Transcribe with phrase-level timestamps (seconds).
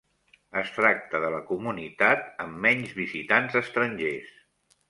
[0.61, 4.35] Es tracta de la comunitat amb menys visitants estrangers.